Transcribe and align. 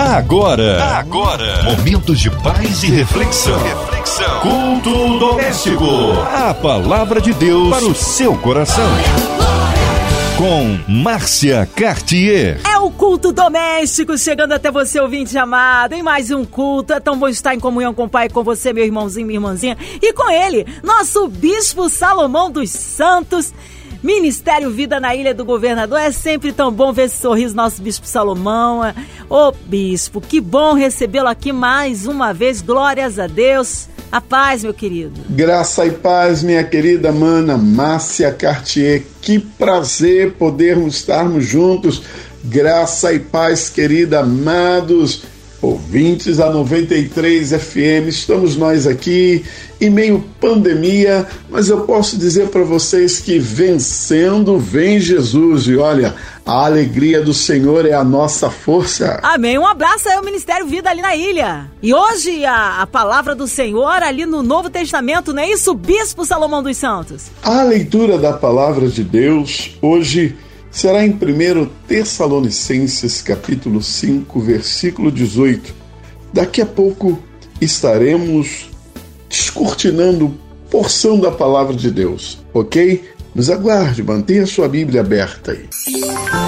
Agora, 0.00 0.80
agora, 0.96 1.64
momentos 1.64 2.20
de 2.20 2.30
paz 2.30 2.84
e 2.84 2.86
reflexão. 2.86 3.60
Reflexão. 3.60 4.40
Culto 4.42 5.18
doméstico. 5.18 5.84
A 6.32 6.54
palavra 6.54 7.20
de 7.20 7.34
Deus 7.34 7.68
para 7.68 7.84
o 7.84 7.92
seu 7.96 8.36
coração. 8.36 8.88
Com 10.36 10.78
Márcia 10.86 11.68
Cartier. 11.74 12.60
É 12.64 12.78
o 12.78 12.92
culto 12.92 13.32
doméstico 13.32 14.16
chegando 14.16 14.52
até 14.52 14.70
você, 14.70 15.00
ouvinte 15.00 15.36
amado, 15.36 15.94
em 15.94 16.02
mais 16.02 16.30
um 16.30 16.44
culto. 16.44 16.92
É 16.92 17.00
tão 17.00 17.18
bom 17.18 17.26
estar 17.26 17.52
em 17.56 17.58
comunhão 17.58 17.92
com 17.92 18.04
o 18.04 18.08
Pai, 18.08 18.28
com 18.28 18.44
você, 18.44 18.72
meu 18.72 18.84
irmãozinho, 18.84 19.26
minha 19.26 19.38
irmãzinha, 19.38 19.76
e 20.00 20.12
com 20.12 20.30
ele, 20.30 20.64
nosso 20.84 21.26
Bispo 21.26 21.88
Salomão 21.88 22.52
dos 22.52 22.70
Santos. 22.70 23.52
Ministério 24.02 24.70
Vida 24.70 25.00
na 25.00 25.14
Ilha 25.14 25.34
do 25.34 25.44
Governador. 25.44 25.98
É 25.98 26.12
sempre 26.12 26.52
tão 26.52 26.70
bom 26.70 26.92
ver 26.92 27.06
esse 27.06 27.20
sorriso 27.20 27.54
nosso 27.54 27.82
Bispo 27.82 28.06
Salomão. 28.06 28.80
Ô 29.28 29.52
Bispo, 29.66 30.20
que 30.20 30.40
bom 30.40 30.74
recebê-lo 30.74 31.28
aqui 31.28 31.52
mais 31.52 32.06
uma 32.06 32.32
vez. 32.32 32.62
Glórias 32.62 33.18
a 33.18 33.26
Deus. 33.26 33.88
A 34.10 34.20
paz, 34.20 34.64
meu 34.64 34.72
querido. 34.72 35.20
Graça 35.28 35.84
e 35.84 35.90
paz, 35.90 36.42
minha 36.42 36.64
querida 36.64 37.12
mana 37.12 37.58
Márcia 37.58 38.32
Cartier. 38.32 39.02
Que 39.20 39.38
prazer 39.38 40.32
podermos 40.34 40.96
estarmos 40.96 41.44
juntos. 41.44 42.02
Graça 42.42 43.12
e 43.12 43.18
paz, 43.18 43.68
querida, 43.68 44.20
amados 44.20 45.22
ouvintes 45.60 46.36
da 46.36 46.50
93 46.50 47.52
FM. 47.52 48.08
Estamos 48.08 48.56
nós 48.56 48.86
aqui 48.86 49.44
em 49.80 49.90
meio 49.90 50.24
pandemia, 50.40 51.26
mas 51.48 51.68
eu 51.68 51.80
posso 51.82 52.16
dizer 52.16 52.48
para 52.48 52.62
vocês 52.62 53.20
que 53.20 53.38
vencendo 53.38 54.58
vem 54.58 55.00
Jesus. 55.00 55.66
E 55.66 55.76
olha, 55.76 56.14
a 56.44 56.64
alegria 56.64 57.22
do 57.22 57.34
Senhor 57.34 57.86
é 57.86 57.92
a 57.92 58.02
nossa 58.02 58.50
força. 58.50 59.20
Amém. 59.22 59.58
Um 59.58 59.66
abraço 59.66 60.08
aí 60.08 60.14
ao 60.14 60.24
Ministério 60.24 60.66
Vida 60.66 60.90
ali 60.90 61.02
na 61.02 61.14
ilha. 61.14 61.70
E 61.82 61.92
hoje 61.92 62.44
a, 62.44 62.82
a 62.82 62.86
palavra 62.86 63.34
do 63.34 63.46
Senhor 63.46 64.02
ali 64.02 64.26
no 64.26 64.42
Novo 64.42 64.70
Testamento, 64.70 65.32
não 65.32 65.42
é 65.42 65.50
isso, 65.50 65.74
Bispo 65.74 66.24
Salomão 66.24 66.62
dos 66.62 66.76
Santos? 66.76 67.26
A 67.42 67.62
leitura 67.62 68.18
da 68.18 68.32
palavra 68.32 68.88
de 68.88 69.04
Deus 69.04 69.76
hoje 69.82 70.36
será 70.78 71.04
em 71.04 71.10
1 71.10 71.66
Tessalonicenses 71.88 73.20
capítulo 73.20 73.82
5, 73.82 74.40
versículo 74.40 75.10
18. 75.10 75.74
Daqui 76.32 76.62
a 76.62 76.66
pouco 76.66 77.20
estaremos 77.60 78.70
descortinando 79.28 80.32
porção 80.70 81.18
da 81.18 81.32
palavra 81.32 81.74
de 81.74 81.90
Deus, 81.90 82.38
ok? 82.54 83.10
Nos 83.34 83.50
aguarde, 83.50 84.04
mantenha 84.04 84.46
sua 84.46 84.68
Bíblia 84.68 85.00
aberta 85.00 85.50
aí. 85.50 85.68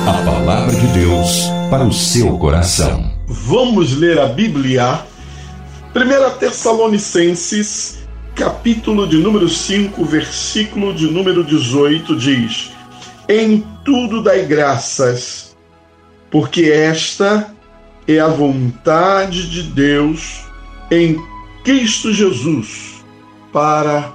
A 0.06 0.22
palavra 0.24 0.76
de 0.76 0.86
Deus 0.92 1.48
para 1.68 1.84
o 1.84 1.92
seu 1.92 2.38
coração. 2.38 3.10
Vamos 3.26 3.96
ler 3.96 4.20
a 4.20 4.26
Bíblia. 4.26 5.00
1 5.92 6.38
Tessalonicenses, 6.38 7.98
capítulo 8.36 9.08
de 9.08 9.16
número 9.16 9.48
5, 9.48 10.04
versículo 10.04 10.94
de 10.94 11.10
número 11.10 11.42
18 11.42 12.16
diz: 12.16 12.70
Em 13.28 13.64
tudo 13.90 14.22
dai 14.22 14.46
graças, 14.46 15.56
porque 16.30 16.62
esta 16.70 17.52
é 18.06 18.20
a 18.20 18.28
vontade 18.28 19.50
de 19.50 19.64
Deus 19.64 20.42
em 20.92 21.20
Cristo 21.64 22.12
Jesus 22.12 23.04
para 23.52 24.12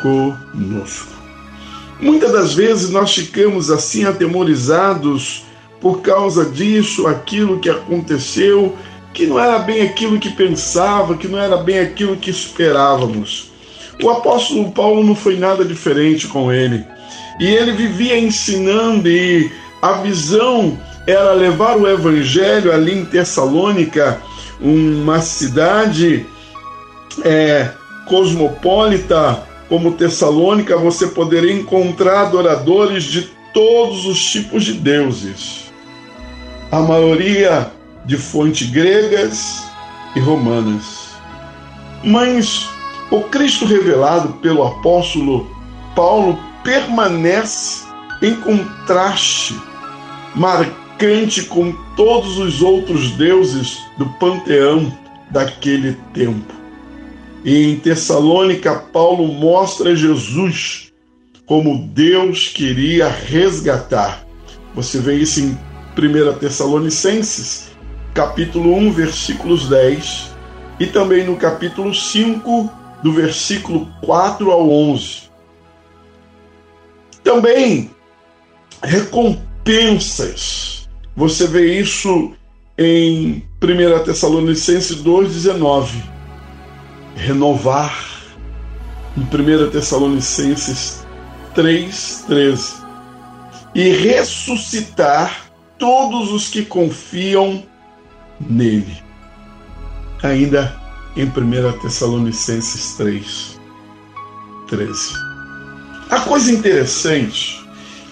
conosco. 0.00 1.12
Muitas 2.00 2.30
das 2.30 2.54
vezes 2.54 2.90
nós 2.90 3.12
ficamos 3.12 3.72
assim 3.72 4.04
atemorizados 4.04 5.42
por 5.80 6.00
causa 6.00 6.44
disso, 6.44 7.08
aquilo 7.08 7.58
que 7.58 7.68
aconteceu, 7.68 8.76
que 9.12 9.26
não 9.26 9.40
era 9.40 9.58
bem 9.58 9.82
aquilo 9.82 10.20
que 10.20 10.30
pensava, 10.30 11.16
que 11.16 11.26
não 11.26 11.40
era 11.40 11.56
bem 11.56 11.80
aquilo 11.80 12.16
que 12.16 12.30
esperávamos. 12.30 13.50
O 14.00 14.10
apóstolo 14.10 14.70
Paulo 14.70 15.02
não 15.02 15.16
foi 15.16 15.36
nada 15.36 15.64
diferente 15.64 16.28
com 16.28 16.52
ele. 16.52 16.86
E 17.38 17.46
ele 17.46 17.72
vivia 17.72 18.18
ensinando, 18.18 19.08
e 19.08 19.50
a 19.80 19.92
visão 19.92 20.78
era 21.06 21.32
levar 21.32 21.76
o 21.76 21.88
evangelho 21.88 22.72
ali 22.72 22.98
em 22.98 23.04
Tessalônica, 23.04 24.20
uma 24.60 25.20
cidade 25.20 26.26
é, 27.24 27.70
cosmopolita 28.06 29.46
como 29.68 29.92
Tessalônica, 29.92 30.76
você 30.76 31.06
poderia 31.06 31.52
encontrar 31.52 32.22
adoradores 32.22 33.04
de 33.04 33.30
todos 33.52 34.06
os 34.06 34.22
tipos 34.24 34.64
de 34.64 34.72
deuses. 34.72 35.72
A 36.72 36.80
maioria 36.80 37.70
de 38.04 38.16
fontes 38.16 38.68
gregas 38.70 39.64
e 40.16 40.20
romanas. 40.20 41.08
Mas 42.02 42.66
o 43.10 43.20
Cristo 43.22 43.66
revelado 43.66 44.34
pelo 44.34 44.64
apóstolo 44.64 45.48
Paulo 45.94 46.38
permanece 46.68 47.86
em 48.20 48.34
contraste 48.34 49.58
marcante 50.34 51.44
com 51.44 51.72
todos 51.96 52.36
os 52.36 52.60
outros 52.60 53.12
deuses 53.12 53.78
do 53.96 54.04
panteão 54.18 54.92
daquele 55.30 55.96
tempo. 56.12 56.52
E 57.42 57.72
em 57.72 57.76
Tessalônica, 57.76 58.74
Paulo 58.92 59.28
mostra 59.28 59.96
Jesus 59.96 60.92
como 61.46 61.88
Deus 61.94 62.48
queria 62.48 63.08
resgatar. 63.08 64.22
Você 64.74 64.98
vê 64.98 65.14
isso 65.14 65.40
em 65.40 65.58
1 65.96 66.38
Tessalonicenses, 66.38 67.70
capítulo 68.12 68.76
1, 68.76 68.92
versículos 68.92 69.70
10, 69.70 70.34
e 70.78 70.86
também 70.86 71.24
no 71.24 71.36
capítulo 71.36 71.94
5, 71.94 72.70
do 73.02 73.10
versículo 73.10 73.88
4 74.02 74.50
ao 74.50 74.70
11 74.70 75.28
também 77.28 77.90
recompensas. 78.82 80.88
Você 81.14 81.46
vê 81.46 81.78
isso 81.78 82.32
em 82.78 83.46
1 83.62 84.04
Tessalonicenses 84.04 85.02
2,19. 85.02 85.88
Renovar. 87.16 88.08
Em 89.14 89.20
1 89.20 89.70
Tessalonicenses 89.70 91.04
3,13. 91.54 92.82
E 93.74 93.90
ressuscitar 93.90 95.50
todos 95.78 96.32
os 96.32 96.48
que 96.48 96.64
confiam 96.64 97.62
nele. 98.40 99.02
Ainda 100.22 100.74
em 101.14 101.26
1 101.26 101.78
Tessalonicenses 101.82 102.94
3, 102.96 103.60
13. 104.68 105.27
A 106.10 106.20
coisa 106.20 106.50
interessante 106.50 107.62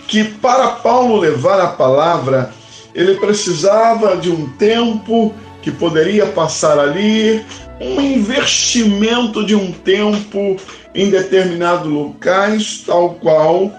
que 0.07 0.25
para 0.25 0.69
Paulo 0.69 1.19
levar 1.19 1.61
a 1.61 1.69
palavra, 1.69 2.53
ele 2.95 3.15
precisava 3.15 4.17
de 4.17 4.31
um 4.31 4.49
tempo 4.51 5.35
que 5.63 5.71
poderia 5.71 6.27
passar 6.27 6.79
ali, 6.79 7.45
um 7.81 8.01
investimento 8.01 9.45
de 9.45 9.55
um 9.55 9.73
tempo 9.73 10.57
em 10.95 11.11
determinados 11.11 11.91
locais, 11.91 12.83
tal 12.87 13.15
qual 13.15 13.73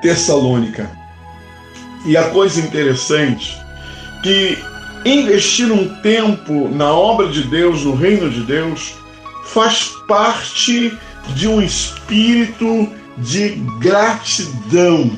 Tessalônica. 0.00 0.90
E 2.06 2.16
a 2.16 2.30
coisa 2.30 2.60
interessante 2.60 3.56
que 4.22 4.56
investir 5.04 5.70
um 5.70 6.00
tempo 6.00 6.68
na 6.68 6.92
obra 6.92 7.28
de 7.28 7.42
Deus, 7.42 7.84
no 7.84 7.94
reino 7.94 8.30
de 8.30 8.42
Deus, 8.42 8.94
faz 9.44 9.90
parte 10.06 10.96
de 11.34 11.48
um 11.48 11.60
espírito 11.60 12.88
de 13.20 13.50
gratidão, 13.78 15.10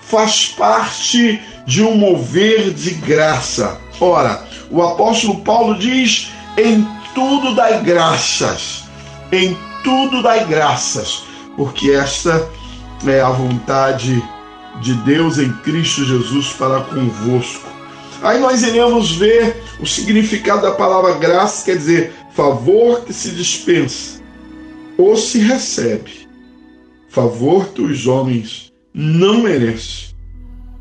faz 0.00 0.46
parte 0.48 1.40
de 1.66 1.82
um 1.82 1.96
mover 1.96 2.72
de 2.72 2.90
graça. 2.90 3.78
Ora, 4.00 4.46
o 4.70 4.82
apóstolo 4.82 5.40
Paulo 5.40 5.78
diz: 5.78 6.30
em 6.56 6.86
tudo 7.14 7.54
dai 7.54 7.82
graças, 7.82 8.84
em 9.32 9.56
tudo 9.82 10.22
dai 10.22 10.44
graças, 10.44 11.22
porque 11.56 11.90
esta 11.90 12.48
é 13.06 13.20
a 13.20 13.30
vontade 13.30 14.22
de 14.80 14.94
Deus 14.94 15.38
em 15.38 15.52
Cristo 15.58 16.04
Jesus 16.04 16.48
para 16.52 16.80
convosco. 16.80 17.66
Aí 18.22 18.38
nós 18.40 18.62
iremos 18.62 19.12
ver 19.12 19.62
o 19.80 19.86
significado 19.86 20.62
da 20.62 20.72
palavra 20.72 21.14
graça, 21.14 21.64
quer 21.64 21.76
dizer, 21.76 22.14
favor 22.34 23.02
que 23.02 23.12
se 23.12 23.30
dispensa 23.30 24.20
ou 24.98 25.16
se 25.16 25.38
recebe 25.38 26.25
favor 27.08 27.68
que 27.68 27.82
os 27.82 28.06
homens 28.06 28.72
não 28.92 29.42
merecem, 29.42 30.14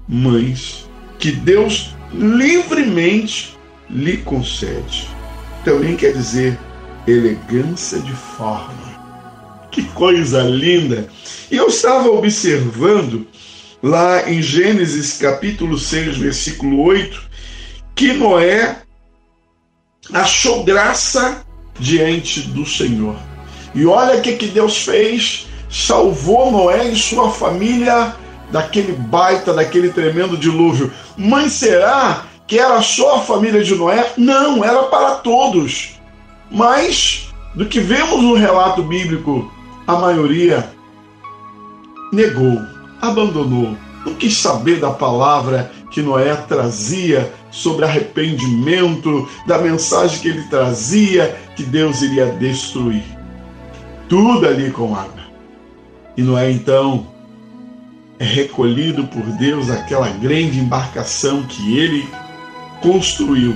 mas 0.08 0.88
que 1.20 1.32
Deus 1.32 1.96
livremente 2.14 3.56
lhe 3.90 4.18
concede. 4.18 5.08
Também 5.64 5.96
quer 5.96 6.14
dizer 6.14 6.58
elegância 7.08 8.00
de 8.00 8.14
forma. 8.14 8.96
Que 9.72 9.84
coisa 9.90 10.42
linda! 10.44 11.08
E 11.52 11.58
eu 11.58 11.68
estava 11.68 12.10
observando 12.10 13.28
lá 13.84 14.30
em 14.30 14.42
Gênesis 14.42 15.18
capítulo 15.18 15.78
6, 15.78 16.18
versículo 16.18 16.82
8, 16.84 17.22
que 17.94 18.14
Noé 18.14 18.78
achou 20.14 20.64
graça 20.64 21.46
diante 21.80 22.42
do 22.42 22.66
Senhor. 22.66 23.18
E 23.74 23.86
olha 23.86 24.18
o 24.18 24.22
que, 24.22 24.34
que 24.34 24.48
Deus 24.48 24.78
fez: 24.78 25.48
salvou 25.76 26.52
Noé 26.52 26.88
e 26.88 26.96
sua 26.96 27.30
família 27.30 28.16
daquele 28.50 28.94
baita, 28.94 29.54
daquele 29.54 29.90
tremendo 29.90 30.38
dilúvio. 30.38 30.90
Mas 31.18 31.52
será 31.52 32.24
que 32.48 32.58
era 32.58 32.82
só 32.82 33.18
a 33.18 33.20
família 33.20 33.62
de 33.62 33.76
Noé? 33.76 34.14
Não, 34.16 34.64
era 34.64 34.84
para 34.84 35.16
todos. 35.16 36.00
Mas, 36.50 37.28
do 37.54 37.66
que 37.66 37.82
vemos 37.82 38.24
no 38.24 38.36
relato 38.36 38.82
bíblico, 38.84 39.52
a 39.86 39.96
maioria 39.96 40.72
negou, 42.14 42.58
abandonou, 43.02 43.76
não 44.06 44.14
quis 44.14 44.38
saber 44.38 44.80
da 44.80 44.92
palavra 44.92 45.70
que 45.92 46.02
Noé 46.02 46.36
trazia 46.36 47.34
sobre 47.52 47.84
arrependimento, 47.84 49.28
da 49.46 49.58
mensagem 49.58 50.20
que 50.22 50.30
ele 50.30 50.44
trazia 50.44 51.38
que 51.56 51.64
Deus 51.64 52.02
iria 52.02 52.28
destruir. 52.28 53.04
Tudo 54.08 54.48
ali 54.48 54.72
com 54.72 54.96
água. 54.96 55.25
E 56.18 56.22
Noé 56.22 56.52
então 56.52 57.08
é 58.18 58.24
recolhido 58.24 59.06
por 59.06 59.24
Deus 59.38 59.70
aquela 59.70 60.08
grande 60.10 60.60
embarcação 60.60 61.44
que 61.44 61.78
ele 61.78 62.08
construiu 62.82 63.56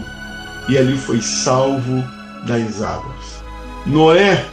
e 0.68 0.78
ali 0.78 0.98
foi 0.98 1.22
salvo 1.22 2.04
das 2.46 2.82
águas. 2.82 3.44
Noé, 3.86 4.46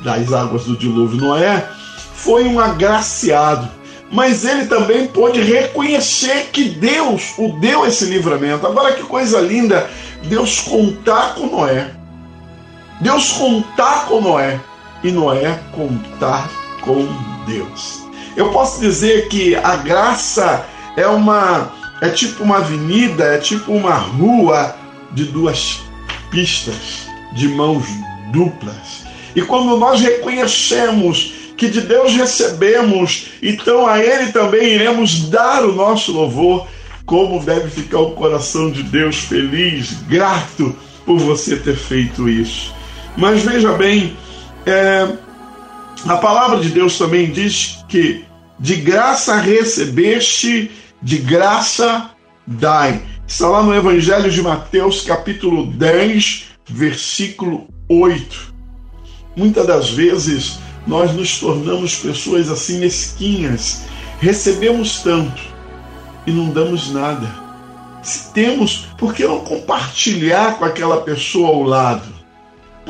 das 0.00 0.32
águas 0.32 0.64
do 0.64 0.76
dilúvio, 0.76 1.18
Noé 1.18 1.68
foi 2.14 2.44
um 2.44 2.58
agraciado, 2.58 3.68
mas 4.10 4.44
ele 4.44 4.66
também 4.66 5.06
pôde 5.06 5.40
reconhecer 5.40 6.50
que 6.52 6.64
Deus 6.70 7.34
o 7.38 7.52
deu 7.60 7.86
esse 7.86 8.04
livramento. 8.06 8.66
Agora 8.66 8.94
que 8.94 9.02
coisa 9.02 9.40
linda, 9.40 9.88
Deus 10.24 10.60
contar 10.60 11.34
com 11.34 11.46
Noé. 11.46 11.90
Deus 13.00 13.32
contar 13.32 14.06
com 14.06 14.20
Noé 14.20 14.60
e 15.02 15.10
Noé 15.10 15.58
contar 15.72 16.50
com 16.82 17.06
Deus. 17.46 18.00
Eu 18.36 18.50
posso 18.50 18.80
dizer 18.80 19.28
que 19.28 19.54
a 19.56 19.76
graça 19.76 20.66
é 20.96 21.06
uma 21.06 21.72
é 22.00 22.08
tipo 22.08 22.42
uma 22.42 22.58
avenida, 22.58 23.24
é 23.24 23.38
tipo 23.38 23.72
uma 23.72 23.94
rua 23.94 24.74
de 25.12 25.24
duas 25.24 25.80
pistas, 26.30 27.06
de 27.32 27.48
mãos 27.48 27.84
duplas. 28.32 29.04
E 29.36 29.42
quando 29.42 29.76
nós 29.76 30.00
reconhecemos 30.00 31.34
que 31.56 31.68
de 31.68 31.82
Deus 31.82 32.14
recebemos, 32.14 33.26
então 33.42 33.86
a 33.86 33.98
Ele 33.98 34.32
também 34.32 34.74
iremos 34.74 35.28
dar 35.28 35.62
o 35.64 35.74
nosso 35.74 36.12
louvor. 36.12 36.66
Como 37.04 37.44
deve 37.44 37.68
ficar 37.68 37.98
o 37.98 38.12
coração 38.12 38.70
de 38.70 38.82
Deus 38.82 39.16
feliz, 39.16 39.92
grato 40.08 40.74
por 41.04 41.18
você 41.18 41.56
ter 41.56 41.76
feito 41.76 42.28
isso. 42.28 42.72
Mas 43.16 43.42
veja 43.42 43.72
bem, 43.72 44.16
é, 44.64 45.08
a 46.06 46.16
palavra 46.16 46.60
de 46.60 46.70
Deus 46.70 46.96
também 46.96 47.30
diz 47.30 47.84
que 47.88 48.24
de 48.58 48.76
graça 48.76 49.36
recebeste, 49.36 50.70
de 51.02 51.18
graça 51.18 52.10
dai. 52.46 53.02
Está 53.26 53.48
lá 53.48 53.62
no 53.62 53.74
Evangelho 53.74 54.30
de 54.30 54.42
Mateus, 54.42 55.02
capítulo 55.02 55.66
10, 55.66 56.46
versículo 56.68 57.68
8. 57.88 58.54
Muitas 59.36 59.66
das 59.66 59.90
vezes 59.90 60.58
nós 60.86 61.14
nos 61.14 61.38
tornamos 61.38 61.96
pessoas 61.96 62.50
assim 62.50 62.80
mesquinhas, 62.80 63.82
recebemos 64.18 65.02
tanto 65.02 65.40
e 66.26 66.32
não 66.32 66.50
damos 66.50 66.90
nada. 66.90 67.28
Se 68.02 68.32
temos, 68.32 68.86
por 68.98 69.14
que 69.14 69.26
não 69.26 69.40
compartilhar 69.40 70.58
com 70.58 70.64
aquela 70.64 71.02
pessoa 71.02 71.48
ao 71.48 71.62
lado? 71.62 72.19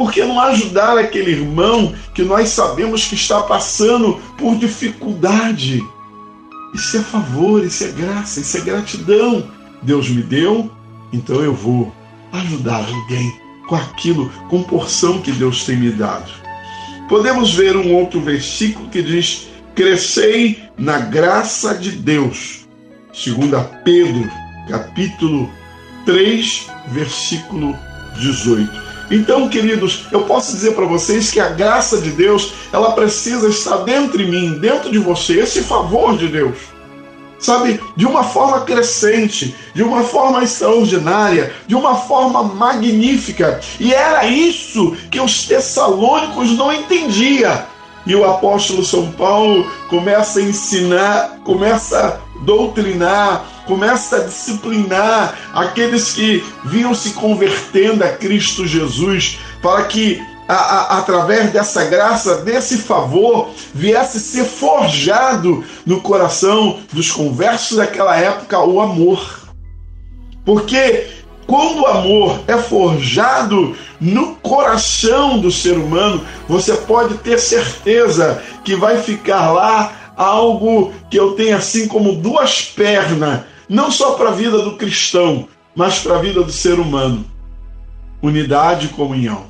Por 0.00 0.10
que 0.10 0.24
não 0.24 0.40
ajudar 0.40 0.96
aquele 0.96 1.32
irmão 1.32 1.94
que 2.14 2.22
nós 2.22 2.48
sabemos 2.48 3.04
que 3.04 3.14
está 3.14 3.42
passando 3.42 4.18
por 4.38 4.56
dificuldade? 4.56 5.86
Isso 6.74 6.96
é 6.96 7.00
favor, 7.00 7.62
isso 7.62 7.84
é 7.84 7.88
graça, 7.88 8.40
isso 8.40 8.56
é 8.56 8.60
gratidão. 8.62 9.46
Deus 9.82 10.08
me 10.08 10.22
deu, 10.22 10.70
então 11.12 11.42
eu 11.42 11.52
vou 11.52 11.94
ajudar 12.32 12.82
alguém 12.82 13.30
com 13.68 13.76
aquilo, 13.76 14.30
com 14.48 14.62
porção 14.62 15.20
que 15.20 15.32
Deus 15.32 15.64
tem 15.64 15.76
me 15.76 15.90
dado. 15.90 16.32
Podemos 17.06 17.52
ver 17.52 17.76
um 17.76 17.94
outro 17.94 18.22
versículo 18.22 18.88
que 18.88 19.02
diz: 19.02 19.48
Crescei 19.74 20.62
na 20.78 20.98
graça 20.98 21.74
de 21.74 21.90
Deus. 21.90 22.66
Segundo 23.12 23.62
Pedro, 23.84 24.30
capítulo 24.66 25.50
3, 26.06 26.68
versículo 26.88 27.76
18. 28.18 28.89
Então, 29.10 29.48
queridos, 29.48 30.06
eu 30.12 30.22
posso 30.22 30.52
dizer 30.52 30.74
para 30.74 30.86
vocês 30.86 31.30
que 31.32 31.40
a 31.40 31.48
graça 31.48 32.00
de 32.00 32.10
Deus, 32.10 32.52
ela 32.72 32.92
precisa 32.92 33.48
estar 33.48 33.78
dentro 33.78 34.18
de 34.18 34.24
mim, 34.24 34.58
dentro 34.58 34.90
de 34.90 34.98
você, 34.98 35.40
esse 35.40 35.62
favor 35.62 36.16
de 36.16 36.28
Deus. 36.28 36.56
Sabe, 37.40 37.80
de 37.96 38.06
uma 38.06 38.22
forma 38.22 38.60
crescente, 38.60 39.56
de 39.74 39.82
uma 39.82 40.04
forma 40.04 40.44
extraordinária, 40.44 41.52
de 41.66 41.74
uma 41.74 41.96
forma 41.96 42.42
magnífica. 42.42 43.60
E 43.80 43.94
era 43.94 44.26
isso 44.26 44.94
que 45.10 45.18
os 45.18 45.46
tessalônicos 45.46 46.56
não 46.56 46.70
entendiam. 46.70 47.64
E 48.06 48.14
o 48.14 48.24
apóstolo 48.24 48.84
São 48.84 49.10
Paulo 49.12 49.70
começa 49.88 50.38
a 50.38 50.42
ensinar, 50.42 51.38
começa 51.42 51.98
a 51.98 52.44
doutrinar, 52.44 53.44
começa 53.70 54.16
a 54.16 54.24
disciplinar 54.24 55.38
aqueles 55.54 56.12
que 56.12 56.44
vinham 56.64 56.92
se 56.92 57.10
convertendo 57.10 58.02
a 58.02 58.08
Cristo 58.08 58.66
Jesus, 58.66 59.38
para 59.62 59.84
que 59.84 60.20
a, 60.48 60.54
a, 60.54 60.98
através 60.98 61.52
dessa 61.52 61.84
graça, 61.84 62.38
desse 62.38 62.78
favor, 62.78 63.50
viesse 63.72 64.18
ser 64.18 64.44
forjado 64.44 65.64
no 65.86 66.00
coração 66.00 66.80
dos 66.92 67.12
conversos 67.12 67.76
daquela 67.76 68.16
época 68.16 68.58
o 68.58 68.80
amor. 68.80 69.38
Porque 70.44 71.06
quando 71.46 71.82
o 71.82 71.86
amor 71.86 72.40
é 72.48 72.56
forjado 72.56 73.76
no 74.00 74.34
coração 74.36 75.38
do 75.38 75.52
ser 75.52 75.76
humano, 75.76 76.26
você 76.48 76.74
pode 76.74 77.18
ter 77.18 77.38
certeza 77.38 78.42
que 78.64 78.74
vai 78.74 79.00
ficar 79.00 79.52
lá 79.52 79.92
algo 80.16 80.92
que 81.08 81.16
eu 81.16 81.32
tenho 81.32 81.56
assim 81.56 81.86
como 81.86 82.16
duas 82.16 82.62
pernas 82.62 83.42
não 83.70 83.88
só 83.88 84.14
para 84.14 84.30
a 84.30 84.32
vida 84.32 84.58
do 84.62 84.76
cristão, 84.76 85.46
mas 85.76 86.00
para 86.00 86.16
a 86.16 86.20
vida 86.20 86.42
do 86.42 86.50
ser 86.50 86.80
humano. 86.80 87.24
Unidade 88.20 88.86
e 88.86 88.88
comunhão. 88.88 89.44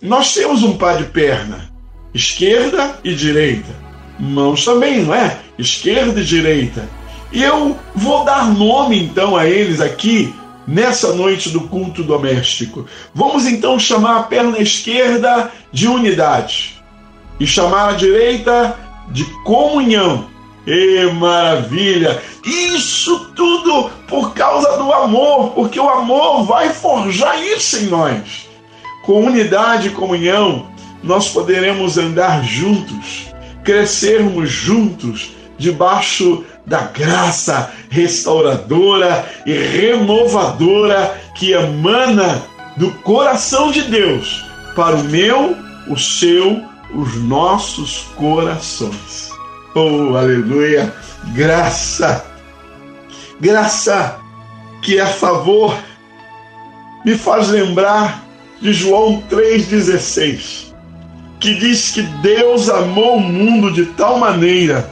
Nós 0.00 0.32
temos 0.32 0.62
um 0.62 0.78
par 0.78 0.96
de 0.96 1.04
perna, 1.04 1.70
esquerda 2.14 2.98
e 3.04 3.14
direita. 3.14 3.68
Mãos 4.18 4.64
também, 4.64 5.02
não 5.02 5.14
é? 5.14 5.38
Esquerda 5.58 6.22
e 6.22 6.24
direita. 6.24 6.88
E 7.30 7.42
eu 7.42 7.76
vou 7.94 8.24
dar 8.24 8.50
nome 8.50 8.98
então 8.98 9.36
a 9.36 9.46
eles 9.46 9.78
aqui 9.78 10.34
nessa 10.66 11.12
noite 11.12 11.50
do 11.50 11.60
culto 11.68 12.02
doméstico. 12.02 12.86
Vamos 13.14 13.46
então 13.46 13.78
chamar 13.78 14.20
a 14.20 14.22
perna 14.22 14.58
esquerda 14.58 15.52
de 15.70 15.86
unidade 15.86 16.82
e 17.38 17.46
chamar 17.46 17.90
a 17.90 17.92
direita 17.92 18.74
de 19.10 19.24
comunhão. 19.44 20.29
E 20.72 21.04
maravilha! 21.14 22.22
Isso 22.44 23.32
tudo 23.34 23.90
por 24.06 24.32
causa 24.34 24.76
do 24.76 24.92
amor, 24.92 25.50
porque 25.50 25.80
o 25.80 25.88
amor 25.88 26.44
vai 26.44 26.68
forjar 26.68 27.42
isso 27.42 27.78
em 27.78 27.86
nós. 27.86 28.48
Com 29.02 29.24
unidade 29.24 29.88
e 29.88 29.90
comunhão, 29.90 30.70
nós 31.02 31.28
poderemos 31.28 31.98
andar 31.98 32.44
juntos, 32.44 33.34
crescermos 33.64 34.48
juntos, 34.48 35.32
debaixo 35.58 36.44
da 36.64 36.82
graça 36.82 37.72
restauradora 37.90 39.28
e 39.44 39.52
renovadora 39.52 41.20
que 41.34 41.50
emana 41.50 42.42
do 42.76 42.92
coração 43.02 43.72
de 43.72 43.82
Deus 43.82 44.44
para 44.76 44.94
o 44.94 45.02
meu, 45.02 45.56
o 45.88 45.98
seu, 45.98 46.62
os 46.94 47.16
nossos 47.16 48.04
corações. 48.14 49.39
Oh, 49.72 50.16
aleluia! 50.16 50.92
Graça, 51.32 52.24
graça 53.40 54.18
que 54.82 54.98
é 54.98 55.02
a 55.02 55.06
favor, 55.06 55.78
me 57.04 57.16
faz 57.16 57.50
lembrar 57.50 58.24
de 58.60 58.72
João 58.72 59.22
3,16, 59.30 60.74
que 61.38 61.54
diz 61.54 61.92
que 61.92 62.02
Deus 62.02 62.68
amou 62.68 63.18
o 63.18 63.20
mundo 63.20 63.72
de 63.72 63.86
tal 63.86 64.18
maneira 64.18 64.90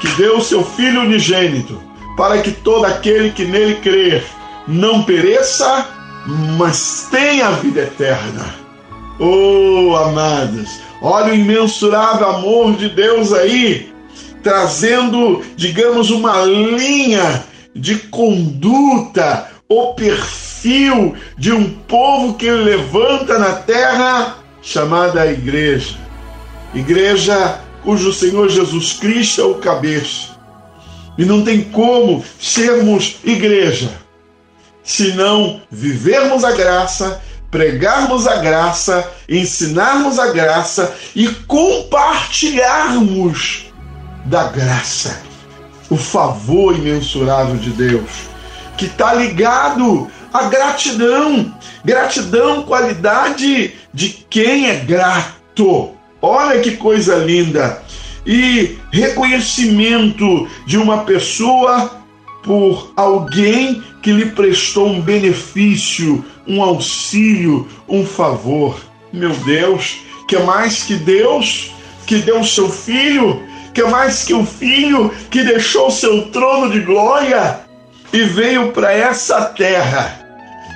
que 0.00 0.08
deu 0.16 0.40
seu 0.40 0.64
Filho 0.64 1.02
unigênito, 1.02 1.80
para 2.16 2.42
que 2.42 2.50
todo 2.50 2.84
aquele 2.84 3.30
que 3.30 3.44
nele 3.44 3.76
crer 3.76 4.24
não 4.66 5.04
pereça, 5.04 5.86
mas 6.58 7.06
tenha 7.12 7.46
a 7.46 7.52
vida 7.52 7.82
eterna. 7.82 8.56
Oh, 9.20 9.94
amados, 9.94 10.80
olha 11.00 11.32
o 11.32 11.36
imensurável 11.36 12.28
amor 12.28 12.72
de 12.74 12.88
Deus 12.88 13.32
aí 13.32 13.94
trazendo, 14.46 15.42
digamos, 15.56 16.10
uma 16.10 16.44
linha 16.44 17.42
de 17.74 17.96
conduta, 17.96 19.50
o 19.68 19.94
perfil 19.94 21.16
de 21.36 21.50
um 21.50 21.68
povo 21.68 22.34
que 22.34 22.46
ele 22.46 22.62
levanta 22.62 23.40
na 23.40 23.54
terra, 23.54 24.36
chamada 24.62 25.26
Igreja. 25.26 25.96
Igreja 26.72 27.58
cujo 27.82 28.12
Senhor 28.12 28.48
Jesus 28.48 28.92
Cristo 28.92 29.40
é 29.40 29.44
o 29.44 29.56
cabeça. 29.56 30.36
E 31.18 31.24
não 31.24 31.42
tem 31.42 31.64
como 31.64 32.24
sermos 32.38 33.16
igreja 33.24 33.90
se 34.84 35.14
não 35.14 35.60
vivermos 35.68 36.44
a 36.44 36.52
graça, 36.52 37.20
pregarmos 37.50 38.28
a 38.28 38.36
graça, 38.36 39.12
ensinarmos 39.28 40.20
a 40.20 40.28
graça 40.28 40.94
e 41.16 41.26
compartilharmos 41.26 43.65
da 44.26 44.44
graça, 44.48 45.22
o 45.88 45.96
favor 45.96 46.74
imensurável 46.76 47.56
de 47.56 47.70
Deus, 47.70 48.10
que 48.76 48.86
está 48.86 49.14
ligado 49.14 50.08
à 50.32 50.44
gratidão, 50.44 51.54
gratidão, 51.84 52.62
qualidade 52.64 53.74
de 53.92 54.08
quem 54.28 54.68
é 54.68 54.76
grato. 54.76 55.90
Olha 56.20 56.60
que 56.60 56.72
coisa 56.72 57.16
linda! 57.16 57.82
E 58.26 58.76
reconhecimento 58.90 60.48
de 60.66 60.76
uma 60.76 61.04
pessoa 61.04 62.00
por 62.42 62.92
alguém 62.96 63.82
que 64.02 64.10
lhe 64.10 64.26
prestou 64.26 64.88
um 64.88 65.00
benefício, 65.00 66.24
um 66.46 66.60
auxílio, 66.60 67.68
um 67.88 68.04
favor. 68.04 68.80
Meu 69.12 69.30
Deus, 69.30 69.98
que 70.26 70.36
mais 70.40 70.82
que 70.82 70.96
Deus 70.96 71.70
que 72.06 72.18
deu 72.18 72.40
o 72.40 72.46
seu 72.46 72.70
filho, 72.70 73.42
que 73.76 73.82
mais 73.82 74.24
que 74.24 74.32
o 74.32 74.46
filho 74.46 75.10
que 75.30 75.44
deixou 75.44 75.90
seu 75.90 76.30
trono 76.30 76.70
de 76.70 76.80
glória 76.80 77.60
e 78.10 78.22
veio 78.22 78.72
para 78.72 78.90
essa 78.90 79.42
terra. 79.42 80.18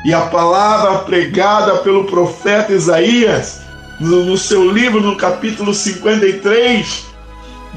E 0.05 0.13
a 0.13 0.21
palavra 0.27 0.99
pregada 0.99 1.79
pelo 1.79 2.05
profeta 2.05 2.75
Isaías, 2.75 3.63
no 3.99 4.37
seu 4.37 4.71
livro, 4.71 5.01
no 5.01 5.17
capítulo 5.17 5.73
53, 5.73 7.07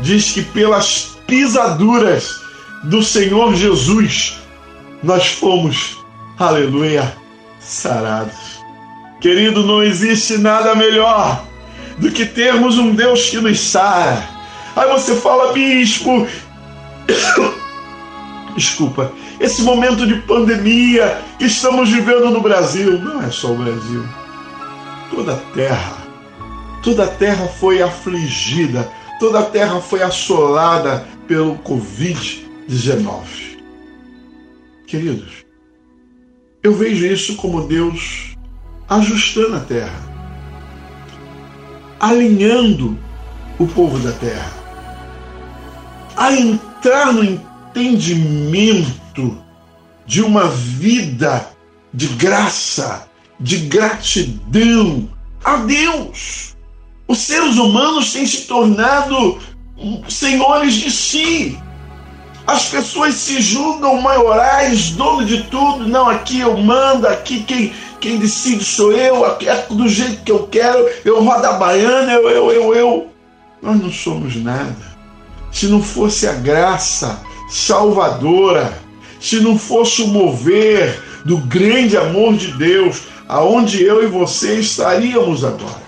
diz 0.02 0.34
que 0.34 0.42
pelas 0.42 1.16
pisaduras 1.26 2.42
do 2.84 3.02
Senhor 3.02 3.56
Jesus 3.56 4.42
nós 5.02 5.28
fomos, 5.28 6.04
aleluia, 6.38 7.16
sarados. 7.62 8.62
Querido, 9.22 9.66
não 9.66 9.82
existe 9.82 10.38
nada 10.38 10.76
melhor 10.76 11.46
do 11.98 12.12
que 12.12 12.26
termos 12.26 12.78
um 12.78 12.94
Deus 12.94 13.30
que 13.30 13.38
nos 13.38 13.58
sara. 13.62 14.33
Aí 14.76 14.90
você 14.90 15.16
fala, 15.16 15.54
bispo, 15.54 16.28
desculpa, 18.56 19.12
esse 19.40 19.62
momento 19.62 20.08
de 20.08 20.16
pandemia 20.22 21.22
que 21.38 21.46
estamos 21.46 21.90
vivendo 21.90 22.32
no 22.32 22.42
Brasil, 22.42 23.00
não 23.00 23.22
é 23.22 23.30
só 23.30 23.52
o 23.52 23.58
Brasil, 23.58 24.04
toda 25.12 25.34
a 25.34 25.38
terra, 25.54 25.98
toda 26.82 27.04
a 27.04 27.08
terra 27.08 27.48
foi 27.48 27.84
afligida, 27.84 28.92
toda 29.20 29.40
a 29.40 29.44
terra 29.44 29.80
foi 29.80 30.02
assolada 30.02 31.08
pelo 31.28 31.56
Covid-19. 31.60 33.60
Queridos, 34.88 35.46
eu 36.64 36.74
vejo 36.74 37.06
isso 37.06 37.36
como 37.36 37.68
Deus 37.68 38.36
ajustando 38.90 39.56
a 39.56 39.60
terra, 39.60 40.02
alinhando 42.00 42.98
o 43.60 43.68
povo 43.68 44.00
da 44.00 44.12
terra, 44.14 44.63
a 46.16 46.34
entrar 46.34 47.14
no 47.14 47.24
entendimento 47.24 49.42
de 50.06 50.22
uma 50.22 50.48
vida 50.48 51.48
de 51.94 52.08
graça, 52.08 53.08
de 53.40 53.58
gratidão 53.58 55.10
a 55.44 55.58
Deus. 55.58 56.56
Os 57.08 57.20
seres 57.20 57.58
humanos 57.58 58.14
têm 58.14 58.26
se 58.26 58.48
tornado 58.48 59.40
senhores 60.08 60.74
de 60.74 60.92
si. 60.92 61.60
As 62.46 62.70
pessoas 62.70 63.16
se 63.16 63.42
julgam 63.42 64.02
maiorais, 64.02 64.92
dono 64.92 65.26
de 65.26 65.44
tudo. 65.44 65.88
Não, 65.88 66.10
aqui 66.10 66.42
eu 66.42 66.58
mando, 66.58 67.08
aqui 67.08 67.44
quem, 67.44 67.74
quem 68.00 68.18
decide 68.18 68.64
sou 68.64 68.92
eu, 68.92 69.26
aqui 69.26 69.48
é 69.48 69.66
do 69.70 69.88
jeito 69.88 70.24
que 70.24 70.32
eu 70.32 70.48
quero, 70.48 70.90
eu 71.06 71.24
rodo 71.24 71.46
a 71.46 71.54
baiana, 71.54 72.14
eu, 72.14 72.30
eu, 72.30 72.52
eu, 72.52 72.76
eu. 72.76 73.08
Nós 73.62 73.80
não 73.80 73.92
somos 73.92 74.36
nada. 74.36 74.93
Se 75.54 75.68
não 75.68 75.82
fosse 75.82 76.28
a 76.28 76.34
graça 76.34 77.22
salvadora, 77.50 78.78
se 79.22 79.40
não 79.40 79.58
fosse 79.58 80.02
o 80.02 80.08
mover 80.08 81.00
do 81.24 81.38
grande 81.38 81.96
amor 81.96 82.36
de 82.36 82.48
Deus, 82.54 83.04
aonde 83.30 83.84
eu 83.84 84.04
e 84.04 84.08
você 84.08 84.60
estaríamos 84.60 85.46
agora? 85.46 85.84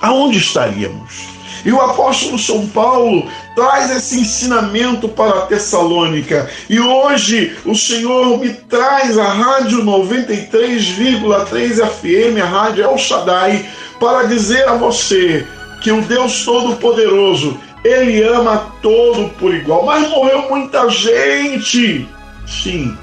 Aonde 0.00 0.38
estaríamos? 0.38 1.28
E 1.64 1.70
o 1.70 1.80
apóstolo 1.80 2.38
São 2.38 2.66
Paulo 2.68 3.28
traz 3.54 3.90
esse 3.90 4.20
ensinamento 4.20 5.08
para 5.08 5.40
a 5.40 5.46
Tessalônica. 5.46 6.48
E 6.68 6.80
hoje 6.80 7.56
o 7.66 7.74
Senhor 7.74 8.38
me 8.38 8.48
traz 8.48 9.18
a 9.18 9.28
Rádio 9.28 9.84
93,3 9.84 11.86
FM, 11.86 12.42
a 12.42 12.46
Rádio 12.46 12.84
El 12.84 12.96
Shaddai, 12.96 13.68
para 14.00 14.22
dizer 14.22 14.66
a 14.66 14.74
você 14.74 15.46
que 15.82 15.92
o 15.92 16.00
Deus 16.02 16.44
Todo-Poderoso, 16.44 17.58
Ele 17.84 18.22
ama 18.22 18.72
todo 18.82 19.28
por 19.38 19.54
igual. 19.54 19.86
Mas 19.86 20.08
morreu 20.08 20.48
muita 20.48 20.88
gente. 20.88 22.06
Sim, 22.46 22.96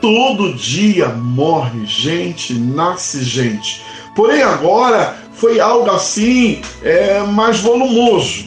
todo 0.00 0.54
dia 0.54 1.08
morre 1.08 1.84
gente, 1.84 2.54
nasce 2.54 3.22
gente. 3.22 3.82
Porém, 4.14 4.42
agora 4.42 5.16
foi 5.34 5.60
algo 5.60 5.90
assim 5.90 6.62
é, 6.82 7.22
mais 7.22 7.60
volumoso, 7.60 8.46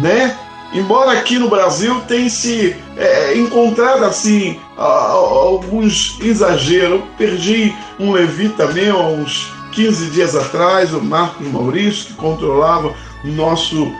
né? 0.00 0.36
Embora 0.72 1.12
aqui 1.12 1.38
no 1.38 1.50
Brasil 1.50 2.00
tenha 2.08 2.30
se 2.30 2.74
é, 2.96 3.36
encontrado 3.36 4.04
assim 4.04 4.58
a, 4.78 4.82
a, 4.82 5.10
alguns 5.10 6.18
exageros. 6.22 7.00
Eu 7.00 7.06
perdi 7.18 7.74
um 8.00 8.12
levita 8.12 8.66
meu 8.68 8.96
uns 8.98 9.52
15 9.72 10.10
dias 10.10 10.34
atrás, 10.34 10.94
o 10.94 11.02
Marcos 11.02 11.46
Maurício, 11.48 12.06
que 12.06 12.14
controlava 12.14 12.94
o 13.22 13.28
nosso 13.28 13.92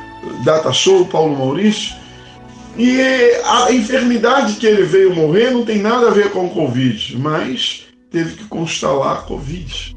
data 0.44 0.72
show, 0.72 1.04
Paulo 1.06 1.36
Maurício. 1.36 1.94
E 2.76 3.00
a 3.44 3.72
enfermidade 3.72 4.54
que 4.54 4.66
ele 4.66 4.84
veio 4.84 5.14
morrer 5.14 5.50
não 5.50 5.64
tem 5.64 5.78
nada 5.78 6.08
a 6.08 6.10
ver 6.10 6.30
com 6.30 6.48
Covid, 6.48 7.18
mas 7.18 7.84
teve 8.10 8.36
que 8.36 8.44
constar 8.44 8.94
lá 8.94 9.16
Covid. 9.16 9.94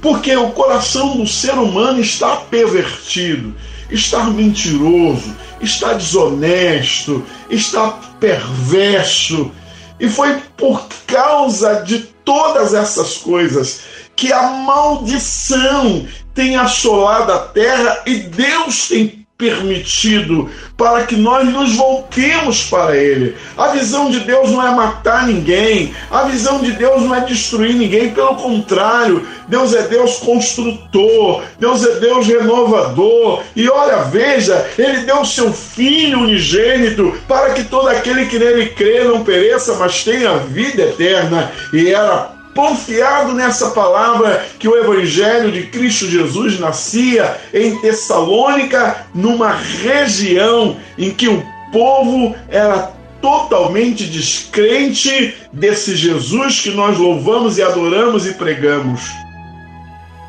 Porque 0.00 0.34
o 0.36 0.50
coração 0.50 1.16
do 1.16 1.26
ser 1.26 1.54
humano 1.54 2.00
está 2.00 2.36
pervertido, 2.36 3.54
está 3.90 4.24
mentiroso, 4.24 5.34
está 5.60 5.92
desonesto, 5.92 7.24
está 7.50 7.90
perverso. 8.20 9.50
E 9.98 10.08
foi 10.08 10.40
por 10.56 10.86
causa 11.06 11.82
de 11.82 11.98
todas 12.24 12.74
essas 12.74 13.18
coisas 13.18 13.80
que 14.14 14.32
a 14.32 14.42
maldição 14.42 16.06
tem 16.34 16.56
assolado 16.56 17.32
a 17.32 17.38
terra 17.38 18.02
e 18.06 18.16
Deus 18.16 18.88
tem 18.88 19.15
permitido 19.38 20.48
para 20.78 21.04
que 21.04 21.14
nós 21.14 21.46
nos 21.46 21.74
voltemos 21.74 22.64
para 22.64 22.96
Ele. 22.96 23.36
A 23.56 23.68
visão 23.68 24.10
de 24.10 24.20
Deus 24.20 24.50
não 24.50 24.66
é 24.66 24.74
matar 24.74 25.26
ninguém, 25.26 25.94
a 26.10 26.24
visão 26.24 26.60
de 26.60 26.72
Deus 26.72 27.02
não 27.02 27.14
é 27.14 27.20
destruir 27.20 27.74
ninguém, 27.74 28.12
pelo 28.12 28.36
contrário, 28.36 29.26
Deus 29.46 29.74
é 29.74 29.82
Deus 29.82 30.16
construtor, 30.18 31.42
Deus 31.58 31.84
é 31.84 32.00
Deus 32.00 32.26
renovador. 32.26 33.42
E 33.54 33.68
olha, 33.68 34.04
veja, 34.04 34.66
Ele 34.78 34.98
deu 34.98 35.20
o 35.20 35.26
seu 35.26 35.52
Filho 35.52 36.20
unigênito 36.20 37.14
para 37.28 37.50
que 37.50 37.64
todo 37.64 37.88
aquele 37.88 38.26
que 38.26 38.38
nele 38.38 38.70
crê 38.70 39.04
não 39.04 39.22
pereça, 39.22 39.74
mas 39.74 40.02
tenha 40.02 40.38
vida 40.38 40.82
eterna. 40.82 41.52
E 41.72 41.90
era 41.90 42.35
confiado 42.56 43.34
nessa 43.34 43.70
palavra 43.70 44.44
que 44.58 44.66
o 44.66 44.76
Evangelho 44.76 45.52
de 45.52 45.64
Cristo 45.64 46.08
Jesus 46.08 46.58
nascia 46.58 47.38
em 47.52 47.78
Tessalônica, 47.80 49.06
numa 49.14 49.52
região 49.52 50.76
em 50.98 51.10
que 51.10 51.28
o 51.28 51.44
povo 51.70 52.34
era 52.48 52.90
totalmente 53.20 54.06
descrente 54.06 55.36
desse 55.52 55.94
Jesus 55.94 56.60
que 56.60 56.70
nós 56.70 56.98
louvamos 56.98 57.58
e 57.58 57.62
adoramos 57.62 58.26
e 58.26 58.32
pregamos. 58.32 59.02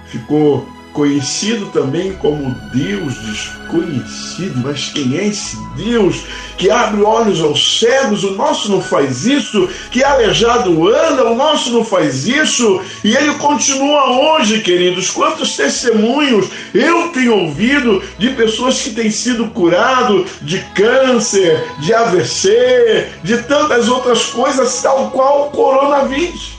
Ficou 0.08 0.68
conhecido 0.98 1.68
também 1.68 2.13
como 2.13 2.56
Deus 2.74 3.13
desconhecido. 3.20 4.63
Mas 4.63 4.89
quem 4.89 5.16
é 5.16 5.27
esse 5.27 5.56
Deus 5.75 6.24
que 6.58 6.72
abre 6.72 7.04
olhos 7.04 7.39
aos 7.39 7.80
cegos? 7.80 8.24
O 8.24 8.32
nosso 8.32 8.72
não 8.72 8.82
faz 8.82 9.27
isso. 9.27 9.70
Que 9.92 10.04
aleijado 10.04 10.89
anda? 10.89 11.30
O 11.30 11.36
nosso 11.36 11.72
não 11.72 11.86
faz 11.86 12.25
isso. 12.27 12.82
E 13.04 13.16
ele 13.16 13.36
continua 13.36 14.10
hoje, 14.10 14.60
queridos. 14.62 15.12
Quantos 15.12 15.56
testemunhos 15.56 16.48
eu 16.74 17.10
tenho 17.10 17.42
ouvido 17.42 18.01
de 18.18 18.32
pessoas 18.32 18.82
que 18.82 18.89
têm 18.89 19.12
sido 19.12 19.50
curado 19.50 20.25
de 20.42 20.58
câncer, 20.74 21.63
de 21.80 21.94
AVC, 21.94 23.08
de 23.24 23.38
tantas 23.44 23.88
outras 23.88 24.25
coisas, 24.25 24.82
tal 24.82 25.12
qual 25.12 25.48
o 25.48 25.51
coronavírus. 25.51 26.58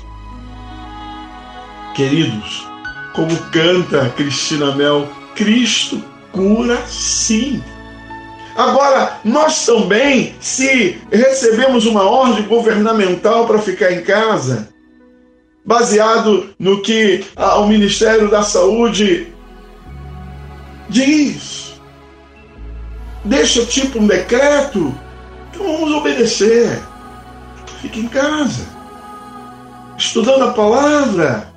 Queridos, 1.97 2.68
como 3.19 3.37
canta 3.51 4.09
Cristina 4.11 4.77
Mel, 4.77 5.09
Cristo 5.35 6.01
cura 6.31 6.81
sim. 6.87 7.61
Agora, 8.57 9.19
nós 9.25 9.67
também, 9.67 10.37
se 10.41 11.01
recebemos 11.11 11.85
uma 11.85 12.05
ordem 12.09 12.45
governamental 12.45 13.45
para 13.45 13.59
ficar 13.59 13.91
em 13.91 14.03
casa, 14.03 14.69
baseado 15.65 16.55
no 16.61 16.81
que 16.81 17.25
o 17.37 17.67
Ministério 17.67 18.31
da 18.31 18.45
Saúde 18.45 19.33
diz, 20.89 21.73
deixa 23.25 23.67
tipo 23.67 23.99
um 23.99 24.07
decreto, 24.07 24.95
então 25.51 25.67
vamos 25.73 25.93
obedecer. 25.93 26.79
Fique 27.83 27.99
em 27.99 28.09
casa, 28.09 28.65
estudando 29.97 30.45
a 30.45 30.53
palavra, 30.53 31.48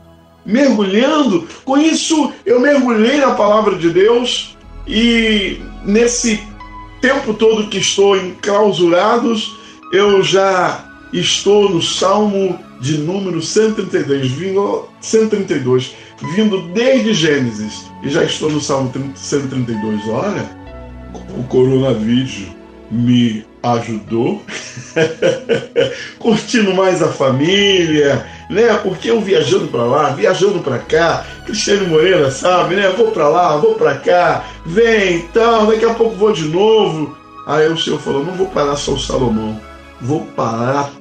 mergulhando. 0.45 1.47
Com 1.63 1.77
isso, 1.77 2.31
eu 2.45 2.59
mergulhei 2.59 3.17
na 3.17 3.31
palavra 3.31 3.75
de 3.75 3.89
Deus 3.89 4.57
e 4.87 5.59
nesse 5.85 6.41
tempo 7.01 7.33
todo 7.33 7.67
que 7.67 7.79
estou 7.79 8.15
enclausurados, 8.15 9.51
eu 9.91 10.23
já 10.23 10.85
estou 11.11 11.69
no 11.69 11.81
Salmo 11.81 12.59
de 12.79 12.97
número 12.97 13.41
132, 13.41 14.31
vindo, 14.31 14.87
132, 14.99 15.93
vindo 16.35 16.61
desde 16.73 17.13
Gênesis, 17.13 17.85
e 18.03 18.09
já 18.09 18.23
estou 18.23 18.49
no 18.49 18.61
Salmo 18.61 18.91
132. 19.15 20.07
Olha, 20.07 20.49
o 21.37 21.43
coronavírus 21.43 22.47
me 22.89 23.45
ajudou, 23.63 24.41
curtindo 26.17 26.73
mais 26.73 27.01
a 27.01 27.07
família, 27.07 28.25
né? 28.51 28.77
Porque 28.83 29.09
eu 29.09 29.21
viajando 29.21 29.67
para 29.67 29.83
lá, 29.83 30.09
viajando 30.09 30.59
para 30.59 30.77
cá, 30.77 31.25
Cristiano 31.45 31.87
Moreira 31.87 32.29
sabe, 32.29 32.75
né? 32.75 32.89
Vou 32.89 33.11
para 33.11 33.29
lá, 33.29 33.55
vou 33.55 33.75
para 33.75 33.95
cá, 33.95 34.43
vem, 34.65 35.15
então, 35.15 35.67
daqui 35.67 35.85
a 35.85 35.93
pouco 35.93 36.15
vou 36.15 36.33
de 36.33 36.43
novo. 36.43 37.17
Aí 37.47 37.67
o 37.67 37.77
Senhor 37.77 37.99
falou: 37.99 38.25
não 38.25 38.33
vou 38.33 38.47
parar 38.47 38.75
só 38.75 38.91
o 38.91 38.99
Salomão, 38.99 39.59
vou 40.01 40.25
parar 40.35 40.91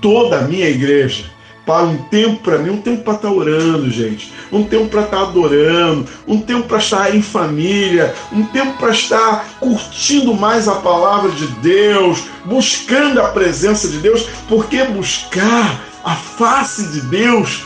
toda 0.00 0.38
a 0.38 0.42
minha 0.42 0.68
igreja 0.68 1.24
para 1.66 1.84
um 1.84 1.98
tempo 2.04 2.42
para 2.42 2.58
mim, 2.58 2.70
um 2.70 2.80
tempo 2.80 3.04
para 3.04 3.14
estar 3.14 3.28
tá 3.28 3.34
orando, 3.34 3.90
gente, 3.90 4.32
um 4.50 4.64
tempo 4.64 4.88
para 4.88 5.02
estar 5.02 5.18
tá 5.18 5.22
adorando, 5.22 6.06
um 6.26 6.40
tempo 6.40 6.66
para 6.66 6.78
estar 6.78 7.14
em 7.14 7.20
família, 7.20 8.14
um 8.32 8.42
tempo 8.44 8.78
para 8.78 8.90
estar 8.90 9.46
curtindo 9.60 10.34
mais 10.34 10.66
a 10.66 10.76
palavra 10.76 11.30
de 11.30 11.46
Deus, 11.46 12.24
buscando 12.46 13.20
a 13.20 13.28
presença 13.28 13.86
de 13.86 13.98
Deus, 13.98 14.26
porque 14.48 14.82
buscar 14.84 15.89
a 16.04 16.14
face 16.14 16.84
de 16.88 17.00
Deus 17.02 17.64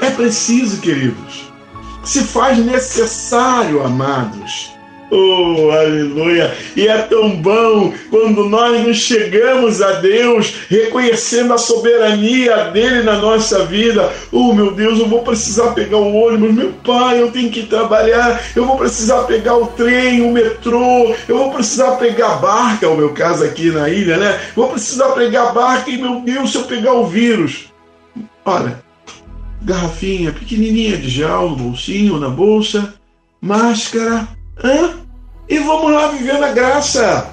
é 0.00 0.10
preciso, 0.10 0.80
queridos. 0.80 1.50
Se 2.04 2.22
faz 2.24 2.58
necessário, 2.58 3.84
amados. 3.84 4.72
Oh, 5.10 5.70
aleluia! 5.72 6.54
E 6.76 6.86
é 6.86 6.98
tão 7.02 7.30
bom 7.30 7.92
quando 8.10 8.48
nós 8.48 8.86
nos 8.86 8.96
chegamos 8.98 9.82
a 9.82 9.94
Deus, 9.94 10.54
reconhecendo 10.68 11.52
a 11.52 11.58
soberania 11.58 12.70
dele 12.70 13.02
na 13.02 13.16
nossa 13.16 13.64
vida. 13.64 14.12
Oh, 14.30 14.52
meu 14.52 14.70
Deus, 14.70 15.00
eu 15.00 15.08
vou 15.08 15.22
precisar 15.22 15.72
pegar 15.72 15.96
o 15.96 16.14
ônibus, 16.14 16.54
meu 16.54 16.72
pai, 16.84 17.20
eu 17.20 17.32
tenho 17.32 17.50
que 17.50 17.64
trabalhar, 17.64 18.40
eu 18.54 18.64
vou 18.64 18.78
precisar 18.78 19.24
pegar 19.24 19.56
o 19.56 19.66
trem, 19.66 20.22
o 20.22 20.32
metrô, 20.32 21.12
eu 21.26 21.38
vou 21.38 21.52
precisar 21.52 21.96
pegar 21.96 22.34
a 22.34 22.36
barca, 22.36 22.86
é 22.86 22.88
o 22.88 22.96
meu 22.96 23.12
caso 23.12 23.42
aqui 23.42 23.70
na 23.70 23.88
ilha, 23.88 24.16
né? 24.16 24.40
Vou 24.54 24.68
precisar 24.68 25.08
pegar 25.10 25.48
a 25.48 25.52
barca 25.52 25.90
e, 25.90 25.98
meu 25.98 26.20
Deus, 26.20 26.52
se 26.52 26.56
eu 26.56 26.64
pegar 26.64 26.92
o 26.92 27.06
vírus. 27.06 27.72
Olha, 28.44 28.80
garrafinha 29.62 30.30
pequenininha 30.30 30.96
de 30.96 31.08
gel 31.08 31.50
no 31.50 31.56
bolsinho, 31.56 32.18
na 32.18 32.28
bolsa, 32.28 32.94
máscara, 33.40 34.28
hã? 34.62 34.99
E 35.50 35.58
vamos 35.58 35.92
lá 35.92 36.06
viver 36.06 36.38
na 36.38 36.52
graça. 36.52 37.28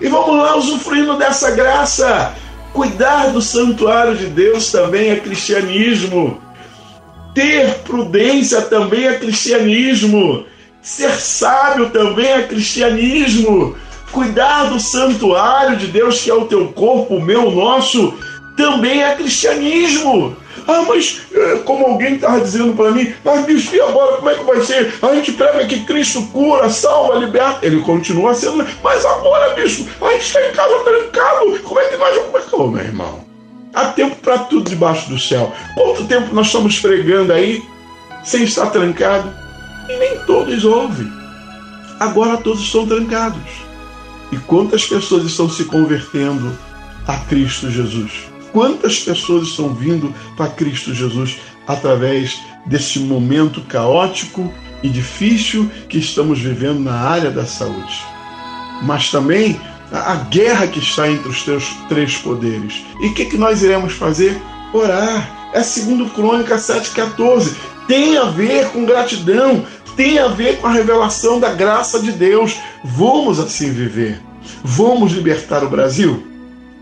E 0.00 0.08
vamos 0.08 0.36
lá 0.36 0.56
usufruindo 0.56 1.16
dessa 1.16 1.52
graça. 1.52 2.34
Cuidar 2.72 3.30
do 3.30 3.40
santuário 3.40 4.16
de 4.16 4.26
Deus 4.26 4.72
também 4.72 5.10
é 5.10 5.16
cristianismo. 5.20 6.42
Ter 7.32 7.74
prudência 7.84 8.62
também 8.62 9.06
é 9.06 9.14
cristianismo. 9.14 10.44
Ser 10.82 11.12
sábio 11.12 11.90
também 11.90 12.26
é 12.26 12.42
cristianismo. 12.42 13.76
Cuidar 14.10 14.64
do 14.64 14.80
santuário 14.80 15.76
de 15.76 15.86
Deus, 15.86 16.20
que 16.20 16.30
é 16.30 16.34
o 16.34 16.46
teu 16.46 16.66
corpo, 16.72 17.14
o 17.14 17.22
meu, 17.22 17.46
o 17.46 17.54
nosso, 17.54 18.12
também 18.56 19.04
é 19.04 19.14
cristianismo. 19.14 20.36
Ah, 20.66 20.82
mas 20.86 21.22
é, 21.34 21.56
como 21.58 21.86
alguém 21.86 22.14
estava 22.14 22.40
dizendo 22.40 22.74
para 22.74 22.90
mim, 22.90 23.12
mas 23.24 23.44
bicho, 23.44 23.74
e 23.74 23.80
agora 23.80 24.16
como 24.16 24.30
é 24.30 24.34
que 24.34 24.44
vai 24.44 24.60
ser? 24.62 24.94
A 25.02 25.14
gente 25.14 25.32
prega 25.32 25.66
que 25.66 25.84
Cristo 25.84 26.22
cura, 26.32 26.70
salva, 26.70 27.18
liberta. 27.18 27.64
Ele 27.66 27.80
continua 27.80 28.34
sendo, 28.34 28.66
mas 28.82 29.04
agora, 29.04 29.54
bicho, 29.54 29.86
a 30.00 30.10
gente 30.12 30.26
está 30.26 30.48
em 30.48 30.52
casa 30.52 30.84
trancado. 30.84 31.58
Como 31.60 31.80
é 31.80 31.88
que 31.88 31.96
nós 31.96 32.16
vamos. 32.16 32.52
Ô, 32.52 32.56
oh, 32.62 32.68
meu 32.68 32.84
irmão, 32.84 33.24
há 33.74 33.86
tempo 33.86 34.16
para 34.16 34.38
tudo 34.38 34.70
debaixo 34.70 35.08
do 35.08 35.18
céu. 35.18 35.52
Quanto 35.74 36.04
tempo 36.04 36.34
nós 36.34 36.46
estamos 36.46 36.78
pregando 36.78 37.32
aí, 37.32 37.62
sem 38.24 38.44
estar 38.44 38.66
trancado? 38.66 39.32
E 39.88 39.96
nem 39.96 40.18
todos 40.26 40.64
ouvem. 40.64 41.10
Agora 41.98 42.36
todos 42.36 42.60
estão 42.60 42.86
trancados. 42.86 43.40
E 44.30 44.36
quantas 44.38 44.86
pessoas 44.86 45.24
estão 45.24 45.48
se 45.48 45.64
convertendo 45.64 46.56
a 47.06 47.16
Cristo 47.18 47.70
Jesus? 47.70 48.31
Quantas 48.52 48.98
pessoas 49.00 49.48
estão 49.48 49.72
vindo 49.74 50.14
para 50.36 50.50
Cristo 50.50 50.94
Jesus 50.94 51.38
através 51.66 52.38
desse 52.66 52.98
momento 52.98 53.62
caótico 53.62 54.52
e 54.82 54.88
difícil 54.88 55.70
que 55.88 55.98
estamos 55.98 56.38
vivendo 56.38 56.80
na 56.80 56.94
área 56.94 57.30
da 57.30 57.46
saúde? 57.46 58.04
Mas 58.82 59.10
também 59.10 59.58
a 59.90 60.16
guerra 60.16 60.66
que 60.66 60.78
está 60.78 61.08
entre 61.08 61.28
os 61.28 61.42
teus 61.42 61.64
três 61.88 62.16
poderes. 62.16 62.84
E 63.00 63.08
o 63.08 63.14
que, 63.14 63.26
que 63.26 63.36
nós 63.36 63.62
iremos 63.62 63.94
fazer? 63.94 64.40
Orar. 64.72 65.50
É 65.54 65.62
segundo 65.62 66.08
Crônica 66.10 66.56
7,14. 66.56 67.54
Tem 67.86 68.16
a 68.16 68.24
ver 68.24 68.68
com 68.70 68.86
gratidão, 68.86 69.66
tem 69.96 70.18
a 70.18 70.28
ver 70.28 70.58
com 70.58 70.66
a 70.66 70.72
revelação 70.72 71.38
da 71.38 71.52
graça 71.52 72.00
de 72.00 72.12
Deus. 72.12 72.56
Vamos 72.84 73.38
assim 73.38 73.70
viver. 73.70 74.20
Vamos 74.64 75.12
libertar 75.12 75.62
o 75.62 75.68
Brasil? 75.68 76.31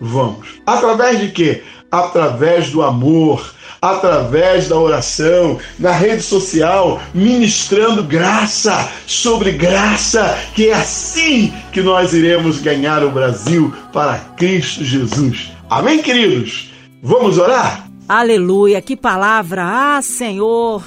Vamos. 0.01 0.61
Através 0.67 1.21
de 1.21 1.29
quê? 1.29 1.63
Através 1.91 2.71
do 2.71 2.83
amor, 2.83 3.55
através 3.83 4.69
da 4.69 4.79
oração, 4.79 5.59
na 5.79 5.93
rede 5.93 6.23
social, 6.23 7.01
ministrando 7.13 8.03
graça 8.03 8.91
sobre 9.07 9.53
graça, 9.53 10.39
que 10.55 10.69
é 10.69 10.75
assim 10.75 11.53
que 11.73 11.81
nós 11.81 12.13
iremos 12.13 12.61
ganhar 12.61 13.05
o 13.05 13.11
Brasil 13.11 13.75
para 13.93 14.19
Cristo 14.37 14.85
Jesus. 14.85 15.53
Amém, 15.69 16.03
queridos? 16.03 16.73
Vamos 17.03 17.39
orar? 17.39 17.89
Aleluia, 18.09 18.83
que 18.83 18.97
palavra! 18.97 19.63
Ah, 19.65 20.03
Senhor, 20.03 20.83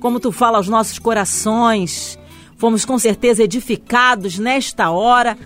como 0.00 0.20
tu 0.20 0.30
fala 0.30 0.58
aos 0.58 0.68
nossos 0.68 0.98
corações. 0.98 2.18
Fomos 2.56 2.84
com 2.84 2.98
certeza 2.98 3.44
edificados 3.44 4.38
nesta 4.38 4.90
hora 4.90 5.38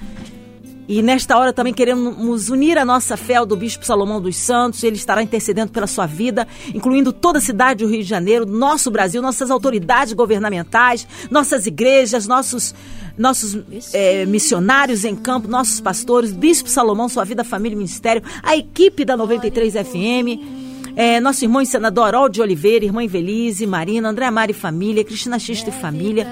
e 0.98 1.00
nesta 1.00 1.38
hora 1.38 1.54
também 1.54 1.72
queremos 1.72 2.50
unir 2.50 2.76
a 2.76 2.84
nossa 2.84 3.16
fé 3.16 3.36
ao 3.36 3.46
do 3.46 3.56
Bispo 3.56 3.86
Salomão 3.86 4.20
dos 4.20 4.36
Santos. 4.36 4.82
Ele 4.82 4.96
estará 4.96 5.22
intercedendo 5.22 5.72
pela 5.72 5.86
sua 5.86 6.04
vida, 6.04 6.46
incluindo 6.74 7.14
toda 7.14 7.38
a 7.38 7.40
cidade 7.40 7.82
do 7.82 7.90
Rio 7.90 8.02
de 8.02 8.08
Janeiro, 8.08 8.44
nosso 8.44 8.90
Brasil, 8.90 9.22
nossas 9.22 9.50
autoridades 9.50 10.12
governamentais, 10.12 11.06
nossas 11.30 11.66
igrejas, 11.66 12.26
nossos, 12.26 12.74
nossos 13.16 13.58
é, 13.94 14.26
missionários 14.26 15.06
em 15.06 15.16
campo, 15.16 15.48
nossos 15.48 15.80
pastores, 15.80 16.30
Bispo 16.30 16.68
Salomão, 16.68 17.08
sua 17.08 17.24
vida, 17.24 17.42
família 17.42 17.74
e 17.74 17.78
ministério, 17.78 18.22
a 18.42 18.54
equipe 18.54 19.02
da 19.02 19.16
93 19.16 19.72
FM 19.72 20.62
é, 20.94 21.20
nosso 21.20 21.44
irmão 21.44 21.62
e 21.62 21.66
senador 21.66 22.04
Harol 22.04 22.28
de 22.28 22.42
Oliveira, 22.42 22.84
irmã 22.84 23.02
Invelise, 23.02 23.66
Marina, 23.66 24.08
André 24.08 24.30
Mari 24.30 24.52
família, 24.52 25.04
Cristina 25.04 25.38
Xista 25.38 25.70
e 25.70 25.72
família, 25.72 26.26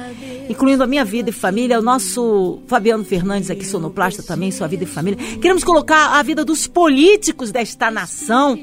incluindo 0.51 0.83
a 0.83 0.87
minha 0.87 1.05
vida 1.05 1.31
e 1.31 1.33
família, 1.33 1.79
o 1.79 1.83
nosso 1.83 2.59
Fabiano 2.67 3.05
Fernandes 3.05 3.51
aqui, 3.51 3.65
sonoplasta 3.65 4.21
também, 4.21 4.51
sua 4.51 4.67
vida 4.67 4.83
e 4.83 4.87
família. 4.87 5.17
Queremos 5.39 5.63
colocar 5.63 6.19
a 6.19 6.23
vida 6.25 6.45
dos 6.45 6.67
políticos 6.67 7.53
desta 7.53 7.89
nação, 7.89 8.59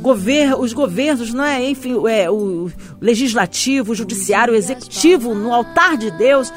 gover 0.00 0.58
os 0.58 0.72
governos, 0.72 1.32
não 1.32 1.44
é? 1.44 1.70
Enfim, 1.70 1.94
é, 2.08 2.28
o 2.28 2.68
legislativo, 3.00 3.92
o 3.92 3.94
judiciário, 3.94 4.52
o 4.52 4.56
executivo 4.56 5.32
no 5.32 5.54
altar 5.54 5.96
de 5.96 6.10
Deus 6.10 6.52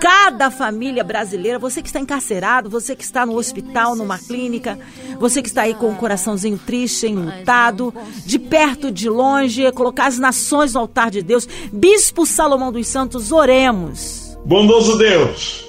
cada 0.00 0.50
família 0.50 1.02
brasileira, 1.02 1.58
você 1.58 1.82
que 1.82 1.88
está 1.88 2.00
encarcerado, 2.00 2.70
você 2.70 2.94
que 2.94 3.04
está 3.04 3.26
no 3.26 3.36
hospital, 3.36 3.96
numa 3.96 4.18
clínica, 4.18 4.78
você 5.18 5.42
que 5.42 5.48
está 5.48 5.62
aí 5.62 5.74
com 5.74 5.90
o 5.90 5.96
coraçãozinho 5.96 6.58
triste, 6.58 7.06
enlutado, 7.06 7.92
de 8.24 8.38
perto, 8.38 8.90
de 8.90 9.08
longe, 9.08 9.70
colocar 9.72 10.06
as 10.06 10.18
nações 10.18 10.74
no 10.74 10.80
altar 10.80 11.10
de 11.10 11.22
Deus. 11.22 11.48
Bispo 11.72 12.24
Salomão 12.24 12.72
dos 12.72 12.86
Santos, 12.86 13.32
oremos. 13.32 14.38
Bondoso 14.44 14.96
Deus, 14.96 15.64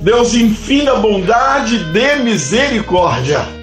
Deus 0.00 0.34
infinda 0.34 0.96
bondade, 0.96 1.78
dê 1.92 2.16
misericórdia. 2.16 3.59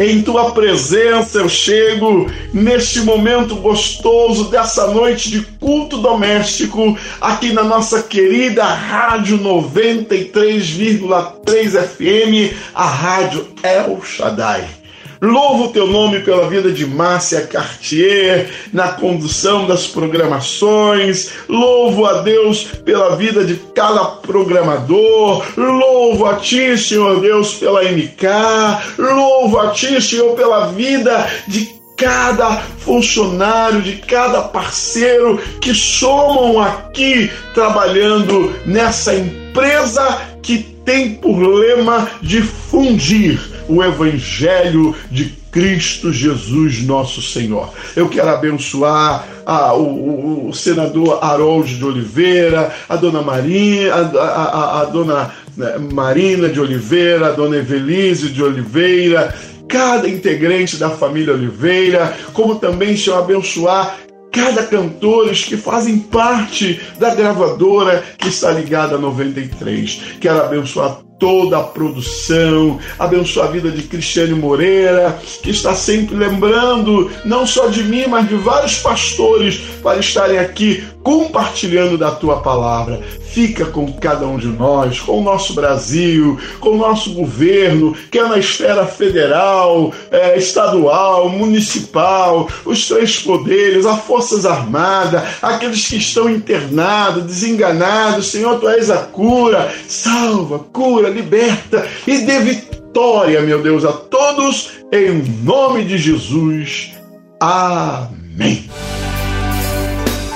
Em 0.00 0.22
tua 0.22 0.52
presença 0.52 1.40
eu 1.40 1.48
chego 1.48 2.26
neste 2.54 3.02
momento 3.02 3.56
gostoso 3.56 4.48
dessa 4.48 4.86
noite 4.86 5.28
de 5.28 5.42
culto 5.60 5.98
doméstico 5.98 6.96
aqui 7.20 7.52
na 7.52 7.62
nossa 7.62 8.02
querida 8.02 8.64
Rádio 8.64 9.38
93,3 9.38 11.86
FM, 11.86 12.56
a 12.74 12.86
Rádio 12.86 13.46
El 13.62 14.02
Shaddai. 14.02 14.79
Louvo 15.20 15.64
o 15.64 15.68
teu 15.68 15.86
nome 15.86 16.20
pela 16.20 16.48
vida 16.48 16.72
de 16.72 16.86
Márcia 16.86 17.42
Cartier, 17.42 18.50
na 18.72 18.88
condução 18.88 19.66
das 19.66 19.86
programações. 19.86 21.32
Louvo 21.46 22.06
a 22.06 22.22
Deus 22.22 22.64
pela 22.86 23.16
vida 23.16 23.44
de 23.44 23.56
cada 23.74 24.02
programador. 24.06 25.44
Louvo 25.58 26.24
a 26.24 26.36
ti, 26.36 26.78
Senhor 26.78 27.20
Deus, 27.20 27.52
pela 27.52 27.82
MK. 27.82 28.96
Louvo 28.96 29.58
a 29.58 29.72
ti, 29.72 30.00
Senhor, 30.00 30.34
pela 30.34 30.68
vida 30.68 31.30
de 31.46 31.68
cada 31.98 32.62
funcionário, 32.78 33.82
de 33.82 33.96
cada 33.96 34.40
parceiro 34.40 35.38
que 35.60 35.74
somam 35.74 36.58
aqui 36.58 37.30
trabalhando 37.52 38.54
nessa 38.64 39.14
empresa 39.14 40.18
que 40.40 40.60
tem 40.86 41.12
por 41.16 41.38
lema 41.38 42.10
difundir 42.22 43.49
o 43.70 43.82
Evangelho 43.82 44.94
de 45.10 45.26
Cristo 45.50 46.12
Jesus, 46.12 46.82
nosso 46.82 47.22
Senhor. 47.22 47.72
Eu 47.94 48.08
quero 48.08 48.28
abençoar 48.28 49.26
a, 49.46 49.74
o, 49.74 50.48
o, 50.48 50.54
senador 50.54 51.18
Harold 51.22 51.76
de 51.76 51.84
Oliveira, 51.84 52.72
a 52.88 52.96
dona 52.96 53.22
Marinha, 53.22 53.92
a, 53.94 54.00
a, 54.00 54.80
a 54.80 54.84
dona 54.84 55.30
né, 55.56 55.78
Marina 55.92 56.48
de 56.48 56.60
Oliveira, 56.60 57.28
a 57.28 57.32
dona 57.32 57.56
Evelise 57.56 58.28
de 58.28 58.42
Oliveira, 58.42 59.34
cada 59.68 60.08
integrante 60.08 60.76
da 60.76 60.90
família 60.90 61.34
Oliveira, 61.34 62.16
como 62.32 62.56
também, 62.56 62.96
Senhor, 62.96 63.18
abençoar 63.18 63.98
cada 64.32 64.64
cantores 64.64 65.44
que 65.44 65.56
fazem 65.56 65.98
parte 65.98 66.80
da 66.98 67.14
gravadora 67.14 68.02
que 68.16 68.28
está 68.28 68.52
ligada 68.52 68.94
a 68.94 68.98
93. 68.98 70.18
Quero 70.20 70.40
abençoar 70.40 71.00
toda 71.20 71.58
a 71.58 71.62
produção, 71.62 72.80
abençoa 72.98 73.44
a 73.44 73.48
vida 73.48 73.70
de 73.70 73.82
Cristiane 73.82 74.32
Moreira, 74.32 75.16
que 75.42 75.50
está 75.50 75.74
sempre 75.74 76.16
lembrando, 76.16 77.10
não 77.24 77.46
só 77.46 77.68
de 77.68 77.84
mim, 77.84 78.06
mas 78.08 78.26
de 78.26 78.34
vários 78.34 78.78
pastores, 78.78 79.60
para 79.82 80.00
estarem 80.00 80.38
aqui 80.38 80.82
compartilhando 81.02 81.96
da 81.96 82.10
tua 82.10 82.40
palavra. 82.40 83.00
Fica 83.30 83.64
com 83.66 83.92
cada 83.92 84.26
um 84.26 84.36
de 84.36 84.48
nós, 84.48 84.98
com 84.98 85.20
o 85.20 85.22
nosso 85.22 85.54
Brasil, 85.54 86.38
com 86.58 86.70
o 86.70 86.76
nosso 86.76 87.14
governo, 87.14 87.96
quer 88.10 88.28
na 88.28 88.38
esfera 88.38 88.84
federal, 88.86 89.92
é, 90.10 90.36
estadual, 90.36 91.28
municipal, 91.28 92.48
os 92.64 92.88
três 92.88 93.20
poderes, 93.20 93.86
as 93.86 94.00
Forças 94.00 94.44
Armadas, 94.44 95.22
aqueles 95.40 95.86
que 95.86 95.96
estão 95.96 96.28
internados, 96.28 97.24
desenganados. 97.24 98.26
Senhor, 98.26 98.58
tu 98.58 98.68
és 98.68 98.90
a 98.90 98.98
cura. 98.98 99.72
Salva, 99.86 100.58
cura, 100.72 101.09
liberta 101.10 101.86
e 102.06 102.18
dê 102.18 102.40
vitória, 102.40 103.40
meu 103.42 103.62
Deus, 103.62 103.84
a 103.84 103.92
todos, 103.92 104.70
em 104.92 105.22
nome 105.42 105.84
de 105.84 105.98
Jesus. 105.98 106.92
Amém. 107.40 108.68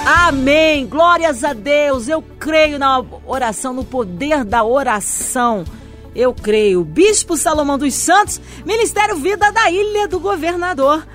Amém. 0.07 0.87
Glórias 0.87 1.45
a 1.45 1.53
Deus. 1.53 2.09
Eu 2.09 2.23
creio 2.39 2.79
na 2.79 3.03
oração, 3.27 3.73
no 3.73 3.85
poder 3.85 4.45
da 4.45 4.65
oração. 4.65 5.65
Eu 6.15 6.33
creio. 6.33 6.85
Bispo 6.85 7.37
Salomão 7.37 7.77
dos 7.79 7.95
Santos, 7.95 8.41
Ministério 8.65 9.17
Vida 9.17 9.51
da 9.51 9.71
Ilha 9.71 10.07
do 10.07 10.21
Governador. 10.21 11.07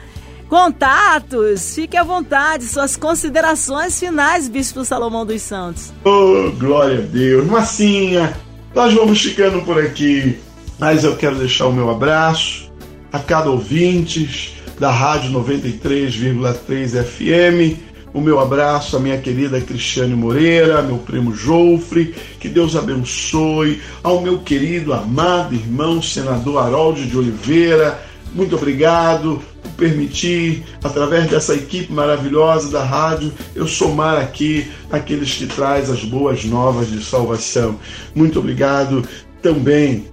Contatos, 0.49 1.75
fique 1.75 1.95
à 1.95 2.03
vontade, 2.03 2.65
suas 2.65 2.97
considerações 2.97 3.99
finais, 3.99 4.47
Bispo 4.47 4.83
Salomão 4.83 5.23
dos 5.23 5.43
Santos. 5.43 5.93
Oh, 6.03 6.51
glória 6.57 6.97
a 6.97 7.01
Deus. 7.01 7.45
Massinha, 7.45 8.35
nós 8.73 8.93
vamos 8.93 9.21
ficando 9.21 9.61
por 9.63 9.79
aqui, 9.79 10.37
mas 10.77 11.03
eu 11.03 11.15
quero 11.15 11.35
deixar 11.35 11.67
o 11.67 11.73
meu 11.73 11.89
abraço 11.89 12.71
a 13.11 13.19
cada 13.19 13.49
ouvinte 13.49 14.55
da 14.79 14.91
Rádio 14.91 15.31
93,3 15.31 17.03
FM 17.03 17.89
o 18.13 18.19
meu 18.19 18.39
abraço 18.39 18.97
à 18.97 18.99
minha 18.99 19.17
querida 19.19 19.61
Cristiane 19.61 20.15
Moreira, 20.15 20.81
meu 20.81 20.97
primo 20.97 21.33
Joufre, 21.33 22.15
que 22.39 22.49
Deus 22.49 22.75
abençoe, 22.75 23.81
ao 24.01 24.21
meu 24.21 24.39
querido, 24.39 24.93
amado 24.93 25.53
irmão, 25.53 26.01
senador 26.01 26.57
Harold 26.57 27.05
de 27.05 27.17
Oliveira, 27.17 27.99
muito 28.33 28.55
obrigado 28.55 29.41
por 29.61 29.71
permitir, 29.71 30.63
através 30.83 31.27
dessa 31.27 31.53
equipe 31.53 31.91
maravilhosa 31.91 32.69
da 32.69 32.83
rádio, 32.83 33.31
eu 33.55 33.67
somar 33.67 34.19
aqui 34.19 34.69
aqueles 34.91 35.33
que 35.33 35.47
traz 35.47 35.89
as 35.89 36.03
boas 36.03 36.43
novas 36.45 36.89
de 36.89 37.03
salvação. 37.03 37.79
Muito 38.13 38.39
obrigado 38.39 39.03
também 39.41 40.05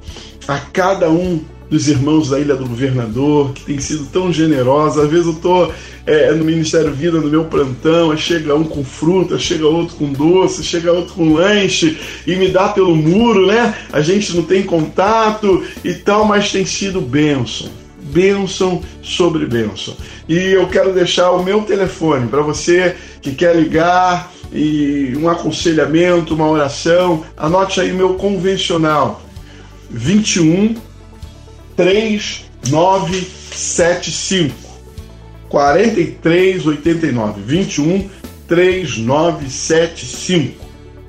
a 0.46 0.58
cada 0.58 1.10
um 1.10 1.40
dos 1.68 1.88
irmãos 1.88 2.30
da 2.30 2.38
Ilha 2.38 2.54
do 2.54 2.66
Governador, 2.66 3.52
que 3.52 3.64
tem 3.64 3.78
sido 3.80 4.06
tão 4.06 4.32
generosa. 4.32 5.02
Às 5.02 5.10
vezes 5.10 5.26
eu 5.26 5.32
estou 5.32 5.72
é, 6.06 6.32
no 6.32 6.44
Ministério 6.44 6.92
Vida, 6.92 7.20
no 7.20 7.28
meu 7.28 7.44
plantão, 7.46 8.16
chega 8.16 8.54
um 8.54 8.64
com 8.64 8.84
fruta, 8.84 9.38
chega 9.38 9.66
outro 9.66 9.96
com 9.96 10.12
doce, 10.12 10.62
chega 10.62 10.92
outro 10.92 11.14
com 11.14 11.34
lanche 11.34 11.98
e 12.26 12.36
me 12.36 12.48
dá 12.48 12.68
pelo 12.68 12.94
muro, 12.94 13.46
né? 13.46 13.74
A 13.92 14.00
gente 14.00 14.34
não 14.36 14.44
tem 14.44 14.62
contato 14.62 15.64
e 15.84 15.94
tal, 15.94 16.24
mas 16.24 16.52
tem 16.52 16.64
sido 16.64 17.00
bênção. 17.00 17.68
Bênção 18.16 18.82
sobre 19.02 19.44
bênção. 19.44 19.94
E 20.26 20.38
eu 20.38 20.66
quero 20.68 20.94
deixar 20.94 21.32
o 21.32 21.42
meu 21.42 21.64
telefone 21.64 22.28
para 22.28 22.40
você 22.40 22.96
que 23.20 23.34
quer 23.34 23.54
ligar 23.54 24.32
e 24.50 25.12
um 25.18 25.28
aconselhamento, 25.28 26.34
uma 26.34 26.48
oração. 26.48 27.26
Anote 27.36 27.78
aí 27.78 27.92
meu 27.92 28.14
convencional 28.14 29.20
21 29.90 30.76
3975 31.76 34.54
4389 35.50 37.42
21 37.42 38.08
3975 38.48 40.54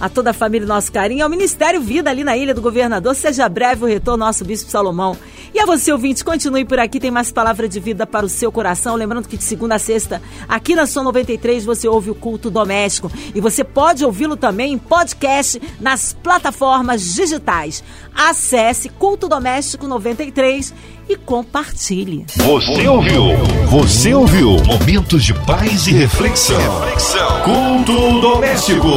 A 0.00 0.08
toda 0.08 0.30
a 0.30 0.34
família, 0.34 0.66
nosso 0.66 0.90
carinho. 0.90 1.22
Ao 1.22 1.30
Ministério 1.30 1.80
Vida 1.80 2.10
ali 2.10 2.24
na 2.24 2.36
Ilha 2.36 2.54
do 2.54 2.60
Governador. 2.60 3.14
Seja 3.14 3.48
breve 3.48 3.84
o 3.84 3.86
retorno, 3.86 4.24
nosso 4.24 4.44
bispo 4.44 4.70
Salomão. 4.70 5.16
E 5.54 5.60
a 5.60 5.64
você, 5.64 5.92
ouvinte, 5.92 6.24
continue 6.24 6.64
por 6.64 6.80
aqui. 6.80 6.98
Tem 6.98 7.12
mais 7.12 7.30
palavra 7.30 7.68
de 7.68 7.78
vida 7.78 8.04
para 8.04 8.26
o 8.26 8.28
seu 8.28 8.50
coração. 8.50 8.96
Lembrando 8.96 9.28
que 9.28 9.36
de 9.36 9.44
segunda 9.44 9.76
a 9.76 9.78
sexta, 9.78 10.20
aqui 10.48 10.74
na 10.74 10.84
Som 10.84 11.04
93, 11.04 11.64
você 11.64 11.86
ouve 11.86 12.10
o 12.10 12.14
culto 12.14 12.50
doméstico. 12.50 13.08
E 13.32 13.40
você 13.40 13.62
pode 13.62 14.04
ouvi-lo 14.04 14.36
também 14.36 14.72
em 14.72 14.78
podcast 14.78 15.62
nas 15.80 16.12
plataformas 16.12 17.14
digitais. 17.14 17.84
Acesse 18.12 18.88
Culto 18.88 19.28
Doméstico 19.28 19.86
93 19.86 20.74
e 21.08 21.14
compartilhe. 21.14 22.26
Você 22.36 22.88
ouviu? 22.88 23.36
Você 23.68 24.12
ouviu? 24.12 24.56
Momentos 24.64 25.22
de 25.22 25.34
paz 25.34 25.86
e 25.86 25.92
reflexão. 25.92 26.58
reflexão. 26.80 27.42
Culto 27.42 28.20
doméstico. 28.20 28.88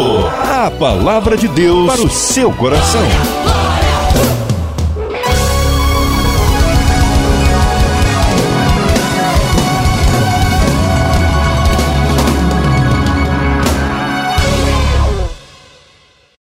A 0.41 0.71
palavra 0.71 1.37
de 1.37 1.47
Deus 1.49 1.85
para 1.85 2.01
o 2.01 2.09
seu 2.09 2.51
coração. 2.53 3.01